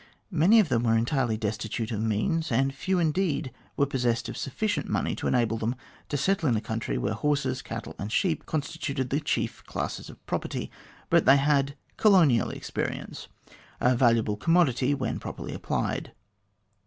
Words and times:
Many 0.31 0.59
of 0.59 0.69
them 0.69 0.81
were 0.81 0.97
entirely 0.97 1.37
destitute 1.37 1.91
of 1.91 2.01
means, 2.01 2.51
and 2.51 2.73
few 2.73 2.97
indeed 2.97 3.51
were 3.77 3.85
possessed 3.85 4.27
of 4.29 4.35
sufficient 4.35 4.89
money 4.89 5.13
to 5.13 5.27
enable 5.27 5.59
them 5.59 5.75
to 6.09 6.17
settle 6.17 6.49
in 6.49 6.55
a 6.57 6.59
country 6.59 6.97
where 6.97 7.13
horses, 7.13 7.61
cattle, 7.61 7.95
and 7.99 8.11
sheep 8.11 8.47
constituted 8.47 9.11
the 9.11 9.19
chief 9.19 9.63
classes 9.67 10.09
of 10.09 10.25
property. 10.25 10.71
But 11.11 11.25
they 11.27 11.37
had" 11.37 11.75
colonial 11.97 12.51
ex 12.51 12.71
perience" 12.71 13.27
a 13.79 13.95
valuable 13.95 14.37
commodity 14.37 14.95
when 14.95 15.19
properly 15.19 15.53
applied. 15.53 16.11